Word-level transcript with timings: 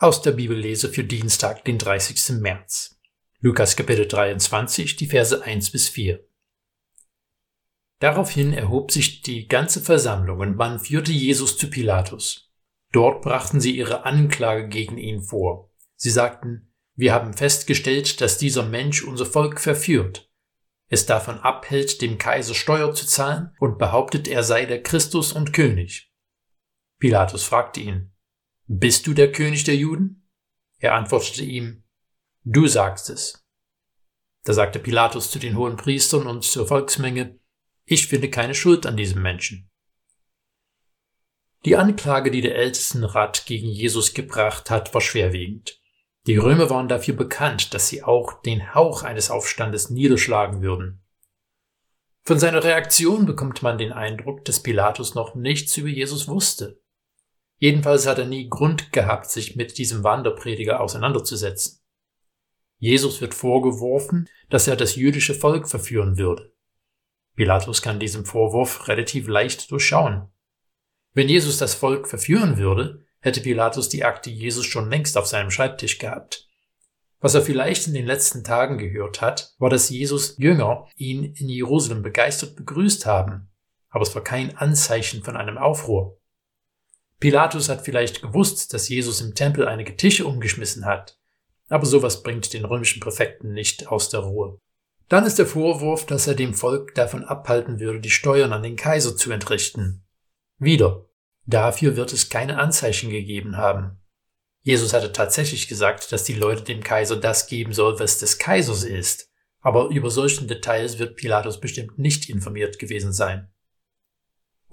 Aus 0.00 0.22
der 0.22 0.30
Bibellese 0.30 0.90
für 0.90 1.02
Dienstag, 1.02 1.64
den 1.64 1.76
30. 1.76 2.38
März. 2.38 3.00
Lukas 3.40 3.74
Kapitel 3.74 4.06
23, 4.06 4.94
die 4.94 5.08
Verse 5.08 5.42
1 5.42 5.72
bis 5.72 5.88
4. 5.88 6.24
Daraufhin 7.98 8.52
erhob 8.52 8.92
sich 8.92 9.22
die 9.22 9.48
ganze 9.48 9.80
Versammlung 9.80 10.38
und 10.38 10.56
man 10.56 10.78
führte 10.78 11.10
Jesus 11.10 11.58
zu 11.58 11.68
Pilatus. 11.68 12.54
Dort 12.92 13.22
brachten 13.22 13.60
sie 13.60 13.76
ihre 13.76 14.04
Anklage 14.04 14.68
gegen 14.68 14.98
ihn 14.98 15.20
vor. 15.20 15.72
Sie 15.96 16.10
sagten, 16.10 16.72
wir 16.94 17.12
haben 17.12 17.34
festgestellt, 17.34 18.20
dass 18.20 18.38
dieser 18.38 18.62
Mensch 18.62 19.02
unser 19.02 19.26
Volk 19.26 19.58
verführt, 19.58 20.30
es 20.86 21.06
davon 21.06 21.40
abhält, 21.40 22.02
dem 22.02 22.18
Kaiser 22.18 22.54
Steuer 22.54 22.94
zu 22.94 23.04
zahlen 23.04 23.52
und 23.58 23.78
behauptet, 23.78 24.28
er 24.28 24.44
sei 24.44 24.64
der 24.64 24.80
Christus 24.80 25.32
und 25.32 25.52
König. 25.52 26.12
Pilatus 27.00 27.42
fragte 27.42 27.80
ihn, 27.80 28.12
bist 28.70 29.06
du 29.06 29.14
der 29.14 29.32
König 29.32 29.64
der 29.64 29.76
Juden? 29.76 30.28
Er 30.78 30.94
antwortete 30.94 31.42
ihm, 31.42 31.84
Du 32.44 32.66
sagst 32.66 33.08
es. 33.08 33.42
Da 34.44 34.52
sagte 34.52 34.78
Pilatus 34.78 35.30
zu 35.30 35.38
den 35.38 35.56
hohen 35.56 35.76
Priestern 35.76 36.26
und 36.26 36.44
zur 36.44 36.66
Volksmenge, 36.66 37.38
Ich 37.86 38.08
finde 38.08 38.28
keine 38.28 38.54
Schuld 38.54 38.84
an 38.84 38.96
diesem 38.96 39.22
Menschen. 39.22 39.70
Die 41.64 41.76
Anklage, 41.76 42.30
die 42.30 42.42
der 42.42 42.56
Ältestenrat 42.56 43.46
gegen 43.46 43.68
Jesus 43.68 44.12
gebracht 44.12 44.68
hat, 44.68 44.92
war 44.92 45.00
schwerwiegend. 45.00 45.80
Die 46.26 46.36
Römer 46.36 46.68
waren 46.68 46.88
dafür 46.88 47.14
bekannt, 47.14 47.72
dass 47.72 47.88
sie 47.88 48.02
auch 48.02 48.42
den 48.42 48.74
Hauch 48.74 49.02
eines 49.02 49.30
Aufstandes 49.30 49.88
niederschlagen 49.88 50.60
würden. 50.60 51.02
Von 52.22 52.38
seiner 52.38 52.62
Reaktion 52.62 53.24
bekommt 53.24 53.62
man 53.62 53.78
den 53.78 53.92
Eindruck, 53.92 54.44
dass 54.44 54.62
Pilatus 54.62 55.14
noch 55.14 55.34
nichts 55.34 55.74
über 55.78 55.88
Jesus 55.88 56.28
wusste. 56.28 56.82
Jedenfalls 57.58 58.06
hat 58.06 58.18
er 58.18 58.26
nie 58.26 58.48
Grund 58.48 58.92
gehabt, 58.92 59.30
sich 59.30 59.56
mit 59.56 59.78
diesem 59.78 60.04
Wanderprediger 60.04 60.80
auseinanderzusetzen. 60.80 61.80
Jesus 62.78 63.20
wird 63.20 63.34
vorgeworfen, 63.34 64.28
dass 64.48 64.68
er 64.68 64.76
das 64.76 64.94
jüdische 64.94 65.34
Volk 65.34 65.68
verführen 65.68 66.16
würde. 66.16 66.52
Pilatus 67.34 67.82
kann 67.82 68.00
diesem 68.00 68.24
Vorwurf 68.24 68.86
relativ 68.88 69.26
leicht 69.26 69.70
durchschauen. 69.70 70.28
Wenn 71.14 71.28
Jesus 71.28 71.58
das 71.58 71.74
Volk 71.74 72.06
verführen 72.06 72.58
würde, 72.58 73.04
hätte 73.20 73.40
Pilatus 73.40 73.88
die 73.88 74.04
Akte 74.04 74.30
Jesus 74.30 74.66
schon 74.66 74.88
längst 74.88 75.16
auf 75.16 75.26
seinem 75.26 75.50
Schreibtisch 75.50 75.98
gehabt. 75.98 76.48
Was 77.20 77.34
er 77.34 77.42
vielleicht 77.42 77.88
in 77.88 77.94
den 77.94 78.06
letzten 78.06 78.44
Tagen 78.44 78.78
gehört 78.78 79.20
hat, 79.20 79.54
war, 79.58 79.70
dass 79.70 79.90
Jesus 79.90 80.36
Jünger 80.38 80.86
ihn 80.94 81.24
in 81.34 81.48
Jerusalem 81.48 82.02
begeistert 82.02 82.54
begrüßt 82.54 83.06
haben, 83.06 83.50
aber 83.88 84.02
es 84.02 84.14
war 84.14 84.22
kein 84.22 84.56
Anzeichen 84.56 85.24
von 85.24 85.36
einem 85.36 85.58
Aufruhr. 85.58 86.17
Pilatus 87.20 87.68
hat 87.68 87.84
vielleicht 87.84 88.22
gewusst, 88.22 88.72
dass 88.72 88.88
Jesus 88.88 89.20
im 89.20 89.34
Tempel 89.34 89.66
einige 89.66 89.96
Tische 89.96 90.24
umgeschmissen 90.26 90.84
hat, 90.84 91.18
aber 91.68 91.84
sowas 91.84 92.22
bringt 92.22 92.52
den 92.52 92.64
römischen 92.64 93.00
Präfekten 93.00 93.52
nicht 93.52 93.88
aus 93.88 94.08
der 94.08 94.20
Ruhe. 94.20 94.60
Dann 95.08 95.24
ist 95.24 95.38
der 95.38 95.46
Vorwurf, 95.46 96.06
dass 96.06 96.26
er 96.26 96.34
dem 96.34 96.54
Volk 96.54 96.94
davon 96.94 97.24
abhalten 97.24 97.80
würde, 97.80 98.00
die 98.00 98.10
Steuern 98.10 98.52
an 98.52 98.62
den 98.62 98.76
Kaiser 98.76 99.16
zu 99.16 99.32
entrichten. 99.32 100.04
Wieder, 100.58 101.06
dafür 101.46 101.96
wird 101.96 102.12
es 102.12 102.28
keine 102.28 102.58
Anzeichen 102.58 103.10
gegeben 103.10 103.56
haben. 103.56 103.98
Jesus 104.62 104.92
hatte 104.92 105.12
tatsächlich 105.12 105.66
gesagt, 105.66 106.12
dass 106.12 106.24
die 106.24 106.34
Leute 106.34 106.62
dem 106.62 106.82
Kaiser 106.82 107.16
das 107.16 107.46
geben 107.46 107.72
soll, 107.72 107.98
was 107.98 108.18
des 108.18 108.38
Kaisers 108.38 108.84
ist, 108.84 109.30
aber 109.60 109.88
über 109.88 110.10
solchen 110.10 110.46
Details 110.46 110.98
wird 110.98 111.16
Pilatus 111.16 111.58
bestimmt 111.58 111.98
nicht 111.98 112.28
informiert 112.28 112.78
gewesen 112.78 113.12
sein. 113.12 113.48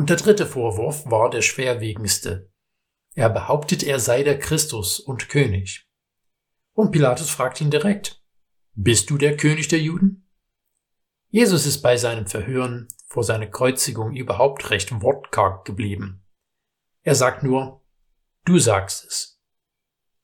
Und 0.00 0.08
der 0.08 0.16
dritte 0.16 0.46
Vorwurf 0.46 1.04
war 1.10 1.28
der 1.28 1.42
schwerwiegendste. 1.42 2.50
Er 3.14 3.28
behauptet, 3.28 3.82
er 3.82 4.00
sei 4.00 4.22
der 4.22 4.38
Christus 4.38 4.98
und 4.98 5.28
König. 5.28 5.90
Und 6.72 6.90
Pilatus 6.90 7.28
fragt 7.28 7.60
ihn 7.60 7.70
direkt, 7.70 8.24
Bist 8.72 9.10
du 9.10 9.18
der 9.18 9.36
König 9.36 9.68
der 9.68 9.80
Juden? 9.80 10.26
Jesus 11.28 11.66
ist 11.66 11.82
bei 11.82 11.98
seinem 11.98 12.26
Verhören 12.26 12.88
vor 13.08 13.24
seiner 13.24 13.46
Kreuzigung 13.46 14.16
überhaupt 14.16 14.70
recht 14.70 14.90
wortkarg 15.02 15.66
geblieben. 15.66 16.24
Er 17.02 17.14
sagt 17.14 17.42
nur, 17.42 17.84
Du 18.46 18.58
sagst 18.58 19.04
es. 19.04 19.42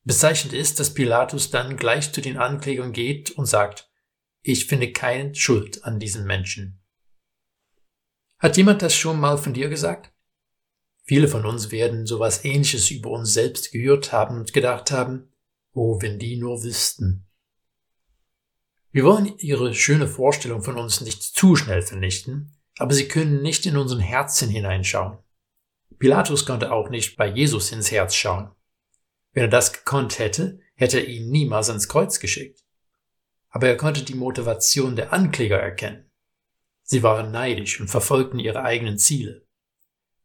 Bezeichnend 0.04 0.54
ist, 0.54 0.81
dass 0.81 0.94
Pilatus 0.94 1.50
dann 1.50 1.76
gleich 1.76 2.14
zu 2.14 2.22
den 2.22 2.38
Anklägern 2.38 2.94
geht 2.94 3.32
und 3.32 3.44
sagt, 3.44 3.91
ich 4.41 4.69
finde 4.69 4.91
keine 4.93 5.34
Schuld 5.34 5.84
an 5.84 5.98
diesen 5.98 6.25
Menschen. 6.25 6.82
Hat 8.38 8.56
jemand 8.56 8.82
das 8.82 8.94
schon 8.94 9.19
mal 9.19 9.38
von 9.38 9.54
dir 9.54 9.69
gesagt? 9.69 10.12
Viele 11.04 11.28
von 11.28 11.47
uns 11.47 11.70
werden 11.70 12.06
sowas 12.06 12.44
ähnliches 12.44 12.91
über 12.91 13.10
uns 13.10 13.32
selbst 13.32 13.70
gehört 13.70 14.12
haben 14.12 14.38
und 14.38 14.52
gedacht 14.52 14.91
haben, 14.91 15.32
oh, 15.72 16.00
wenn 16.02 16.19
die 16.19 16.36
nur 16.36 16.62
wüssten. 16.64 17.26
Wir 18.91 19.04
wollen 19.04 19.38
ihre 19.38 19.75
schöne 19.75 20.08
Vorstellung 20.08 20.62
von 20.62 20.76
uns 20.76 21.00
nicht 21.00 21.22
zu 21.22 21.54
schnell 21.54 21.82
vernichten, 21.82 22.56
aber 22.78 22.92
sie 22.92 23.08
können 23.08 23.42
nicht 23.42 23.66
in 23.66 23.76
unseren 23.76 24.00
Herzen 24.00 24.48
hineinschauen. 24.48 25.19
Pilatus 25.98 26.44
konnte 26.44 26.72
auch 26.72 26.91
nicht 26.91 27.16
bei 27.16 27.26
Jesus 27.26 27.72
ins 27.72 27.91
Herz 27.91 28.14
schauen. 28.14 28.50
Wenn 29.32 29.44
er 29.44 29.48
das 29.48 29.72
gekonnt 29.72 30.19
hätte, 30.19 30.60
hätte 30.75 30.98
er 30.98 31.06
ihn 31.06 31.30
niemals 31.30 31.69
ans 31.69 31.88
Kreuz 31.88 32.20
geschickt. 32.20 32.64
Aber 33.48 33.69
er 33.69 33.76
konnte 33.76 34.02
die 34.02 34.14
Motivation 34.14 34.96
der 34.96 35.12
Ankläger 35.12 35.58
erkennen. 35.58 36.06
Sie 36.88 37.02
waren 37.02 37.32
neidisch 37.32 37.80
und 37.80 37.88
verfolgten 37.88 38.38
ihre 38.38 38.62
eigenen 38.62 38.97
Ziele. 38.97 39.44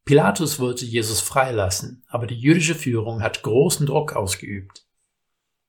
Pilatus 0.06 0.60
wollte 0.60 0.86
Jesus 0.86 1.20
freilassen, 1.20 2.04
aber 2.08 2.28
die 2.28 2.40
jüdische 2.40 2.76
Führung 2.76 3.24
hat 3.24 3.42
großen 3.42 3.88
Druck 3.88 4.14
ausgeübt. 4.14 4.86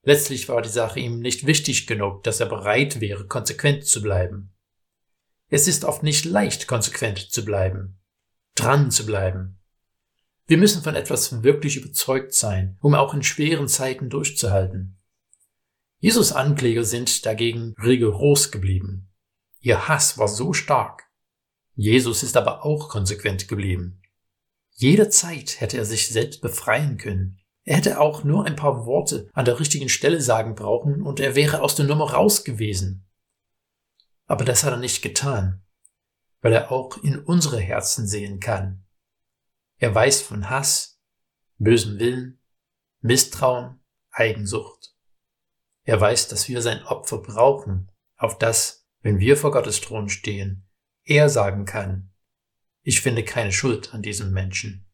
Letztlich 0.03 0.49
war 0.49 0.61
die 0.61 0.69
Sache 0.69 0.99
ihm 0.99 1.19
nicht 1.19 1.47
wichtig 1.47 1.87
genug, 1.87 2.23
dass 2.23 2.39
er 2.39 2.45
bereit 2.45 3.01
wäre, 3.01 3.25
konsequent 3.25 3.85
zu 3.85 4.03
bleiben. 4.03 4.53
Es 5.49 5.67
ist 5.67 5.83
oft 5.83 6.03
nicht 6.03 6.25
leicht, 6.25 6.67
konsequent 6.67 7.19
zu 7.19 7.43
bleiben, 7.43 7.99
dran 8.53 8.91
zu 8.91 9.05
bleiben. 9.05 9.59
Wir 10.45 10.57
müssen 10.57 10.83
von 10.83 10.95
etwas 10.95 11.41
wirklich 11.41 11.77
überzeugt 11.77 12.33
sein, 12.33 12.77
um 12.81 12.93
auch 12.93 13.13
in 13.15 13.23
schweren 13.23 13.67
Zeiten 13.67 14.09
durchzuhalten. 14.09 14.99
Jesus 15.99 16.33
Ankläger 16.33 16.83
sind 16.83 17.25
dagegen 17.25 17.73
rigoros 17.81 18.51
geblieben. 18.51 19.12
Ihr 19.63 19.87
Hass 19.87 20.17
war 20.17 20.27
so 20.27 20.51
stark. 20.51 21.09
Jesus 21.73 22.21
ist 22.21 22.35
aber 22.35 22.65
auch 22.65 22.89
konsequent 22.89 23.47
geblieben. 23.47 24.01
Jederzeit 24.71 25.61
hätte 25.61 25.77
er 25.77 25.85
sich 25.85 26.09
selbst 26.09 26.41
befreien 26.41 26.97
können. 26.97 27.39
Er 27.63 27.77
hätte 27.77 28.01
auch 28.01 28.25
nur 28.25 28.45
ein 28.45 28.57
paar 28.57 28.85
Worte 28.85 29.29
an 29.31 29.45
der 29.45 29.61
richtigen 29.61 29.87
Stelle 29.87 30.19
sagen 30.19 30.55
brauchen 30.55 31.01
und 31.01 31.21
er 31.21 31.35
wäre 31.35 31.61
aus 31.61 31.75
der 31.75 31.85
Nummer 31.85 32.11
raus 32.11 32.43
gewesen. 32.43 33.07
Aber 34.25 34.43
das 34.43 34.65
hat 34.65 34.73
er 34.73 34.79
nicht 34.79 35.01
getan, 35.01 35.63
weil 36.41 36.51
er 36.51 36.69
auch 36.69 36.97
in 36.97 37.17
unsere 37.17 37.61
Herzen 37.61 38.05
sehen 38.05 38.41
kann. 38.41 38.85
Er 39.77 39.95
weiß 39.95 40.23
von 40.23 40.49
Hass, 40.49 40.99
bösem 41.57 41.99
Willen, 41.99 42.41
Misstrauen, 42.99 43.79
Eigensucht. 44.11 44.93
Er 45.85 46.01
weiß, 46.01 46.27
dass 46.27 46.49
wir 46.49 46.61
sein 46.61 46.83
Opfer 46.83 47.19
brauchen, 47.19 47.89
auf 48.17 48.37
das 48.37 48.82
wenn 49.03 49.19
wir 49.19 49.37
vor 49.37 49.51
Gottes 49.51 49.81
Thron 49.81 50.09
stehen, 50.09 50.65
er 51.03 51.29
sagen 51.29 51.65
kann, 51.65 52.11
ich 52.81 53.01
finde 53.01 53.23
keine 53.23 53.51
Schuld 53.51 53.93
an 53.93 54.01
diesem 54.01 54.31
Menschen. 54.31 54.89